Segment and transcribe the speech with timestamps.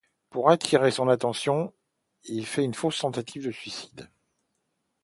[0.31, 1.75] Pour attirer son attention,
[2.27, 4.09] elle fait une fausse tentative de suicide.